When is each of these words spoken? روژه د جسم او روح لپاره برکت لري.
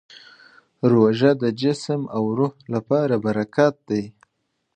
روژه 0.91 1.31
د 1.41 1.43
جسم 1.61 2.01
او 2.15 2.23
روح 2.37 2.53
لپاره 2.73 3.15
برکت 3.25 3.75
لري. 3.89 4.03